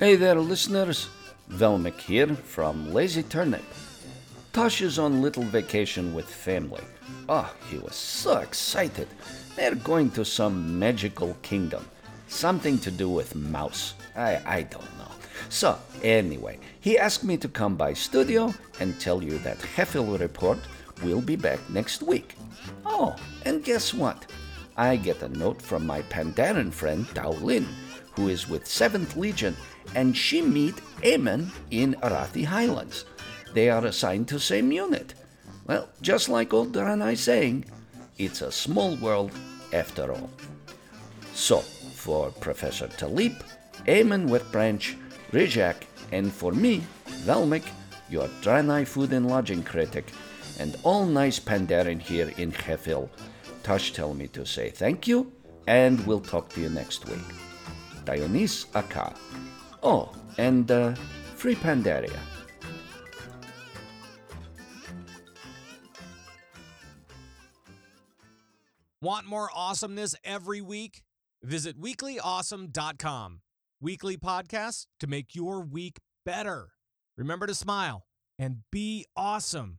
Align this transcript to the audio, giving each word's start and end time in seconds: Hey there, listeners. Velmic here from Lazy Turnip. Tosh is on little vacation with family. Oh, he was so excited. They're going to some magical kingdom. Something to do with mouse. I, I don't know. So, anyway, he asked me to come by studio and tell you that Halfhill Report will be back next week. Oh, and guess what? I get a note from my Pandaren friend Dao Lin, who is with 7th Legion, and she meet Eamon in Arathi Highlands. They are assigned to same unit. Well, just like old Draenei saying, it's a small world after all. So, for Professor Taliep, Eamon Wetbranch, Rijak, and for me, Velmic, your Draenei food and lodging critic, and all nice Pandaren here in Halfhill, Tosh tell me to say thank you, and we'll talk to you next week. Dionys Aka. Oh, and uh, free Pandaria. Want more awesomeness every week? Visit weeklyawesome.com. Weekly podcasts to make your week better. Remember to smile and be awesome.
Hey 0.00 0.16
there, 0.16 0.36
listeners. 0.36 1.10
Velmic 1.50 2.00
here 2.00 2.34
from 2.34 2.90
Lazy 2.90 3.22
Turnip. 3.22 3.62
Tosh 4.50 4.80
is 4.80 4.98
on 4.98 5.20
little 5.20 5.42
vacation 5.42 6.14
with 6.14 6.24
family. 6.24 6.80
Oh, 7.28 7.54
he 7.68 7.76
was 7.76 7.96
so 7.96 8.38
excited. 8.38 9.08
They're 9.56 9.74
going 9.74 10.10
to 10.12 10.24
some 10.24 10.78
magical 10.78 11.36
kingdom. 11.42 11.86
Something 12.28 12.78
to 12.78 12.90
do 12.90 13.10
with 13.10 13.34
mouse. 13.34 13.92
I, 14.16 14.40
I 14.46 14.62
don't 14.62 14.96
know. 14.96 15.12
So, 15.50 15.78
anyway, 16.02 16.58
he 16.80 16.96
asked 16.96 17.22
me 17.22 17.36
to 17.36 17.48
come 17.48 17.76
by 17.76 17.92
studio 17.92 18.54
and 18.80 18.98
tell 18.98 19.22
you 19.22 19.36
that 19.40 19.58
Halfhill 19.58 20.18
Report 20.18 20.60
will 21.02 21.20
be 21.20 21.36
back 21.36 21.60
next 21.68 22.02
week. 22.02 22.36
Oh, 22.86 23.16
and 23.44 23.62
guess 23.62 23.92
what? 23.92 24.24
I 24.78 24.96
get 24.96 25.20
a 25.20 25.28
note 25.28 25.60
from 25.60 25.86
my 25.86 26.00
Pandaren 26.00 26.72
friend 26.72 27.04
Dao 27.08 27.42
Lin, 27.42 27.68
who 28.12 28.28
is 28.28 28.48
with 28.48 28.64
7th 28.64 29.16
Legion, 29.16 29.56
and 29.94 30.16
she 30.16 30.42
meet 30.42 30.76
Eamon 31.02 31.50
in 31.70 31.94
Arathi 32.02 32.44
Highlands. 32.44 33.04
They 33.54 33.70
are 33.70 33.84
assigned 33.86 34.28
to 34.28 34.38
same 34.38 34.72
unit. 34.72 35.14
Well, 35.66 35.88
just 36.02 36.28
like 36.28 36.52
old 36.52 36.72
Draenei 36.72 37.16
saying, 37.16 37.64
it's 38.18 38.42
a 38.42 38.52
small 38.52 38.96
world 38.96 39.32
after 39.72 40.12
all. 40.12 40.30
So, 41.34 41.58
for 41.58 42.30
Professor 42.32 42.88
Taliep, 42.88 43.42
Eamon 43.86 44.28
Wetbranch, 44.28 44.96
Rijak, 45.32 45.76
and 46.12 46.32
for 46.32 46.52
me, 46.52 46.82
Velmic, 47.24 47.64
your 48.08 48.28
Draenei 48.42 48.86
food 48.86 49.12
and 49.12 49.28
lodging 49.28 49.62
critic, 49.62 50.12
and 50.58 50.76
all 50.82 51.06
nice 51.06 51.40
Pandaren 51.40 52.00
here 52.00 52.32
in 52.36 52.52
Halfhill, 52.52 53.08
Tosh 53.62 53.92
tell 53.92 54.14
me 54.14 54.26
to 54.28 54.44
say 54.44 54.70
thank 54.70 55.06
you, 55.06 55.32
and 55.66 56.04
we'll 56.06 56.20
talk 56.20 56.48
to 56.50 56.60
you 56.60 56.68
next 56.68 57.08
week. 57.08 57.49
Dionys 58.10 58.66
Aka. 58.74 59.14
Oh, 59.84 60.12
and 60.36 60.70
uh, 60.70 60.94
free 61.36 61.54
Pandaria. 61.54 62.18
Want 69.00 69.26
more 69.26 69.48
awesomeness 69.54 70.14
every 70.24 70.60
week? 70.60 71.02
Visit 71.42 71.80
weeklyawesome.com. 71.80 73.40
Weekly 73.80 74.16
podcasts 74.18 74.86
to 74.98 75.06
make 75.06 75.34
your 75.34 75.62
week 75.62 76.00
better. 76.26 76.70
Remember 77.16 77.46
to 77.46 77.54
smile 77.54 78.04
and 78.38 78.58
be 78.70 79.06
awesome. 79.16 79.78